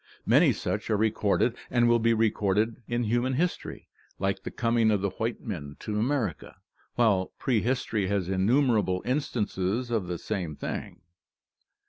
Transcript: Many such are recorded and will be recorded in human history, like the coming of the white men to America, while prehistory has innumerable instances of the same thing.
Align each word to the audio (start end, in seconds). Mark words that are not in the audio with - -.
Many 0.25 0.51
such 0.51 0.89
are 0.89 0.97
recorded 0.97 1.55
and 1.69 1.87
will 1.87 1.99
be 1.99 2.15
recorded 2.15 2.77
in 2.87 3.03
human 3.03 3.33
history, 3.33 3.87
like 4.17 4.41
the 4.41 4.49
coming 4.49 4.89
of 4.89 5.01
the 5.01 5.11
white 5.11 5.41
men 5.41 5.75
to 5.81 5.99
America, 5.99 6.55
while 6.95 7.33
prehistory 7.37 8.07
has 8.07 8.27
innumerable 8.27 9.03
instances 9.05 9.91
of 9.91 10.07
the 10.07 10.17
same 10.17 10.55
thing. 10.55 11.01